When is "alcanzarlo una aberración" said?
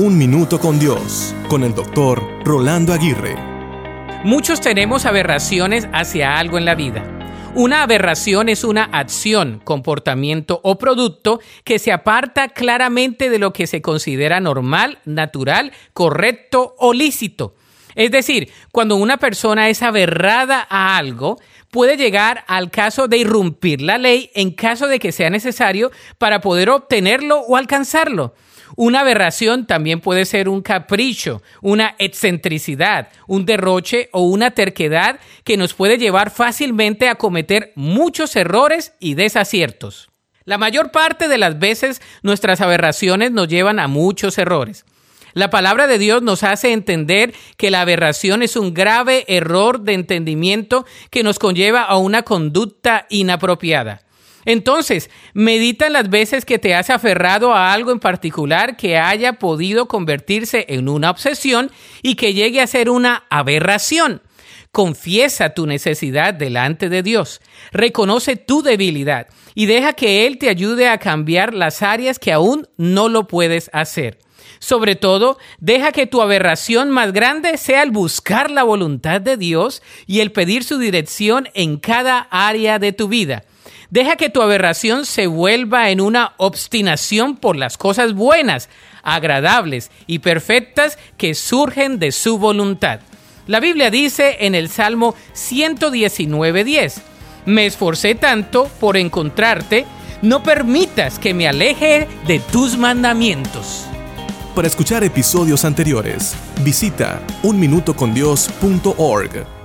27.56-29.66